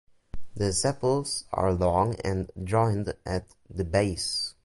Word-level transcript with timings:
The 0.55 0.73
sepals 0.73 1.43
are 1.53 1.71
long 1.71 2.15
and 2.23 2.51
joined 2.65 3.13
at 3.23 3.45
the 3.69 3.83
base. 3.83 4.55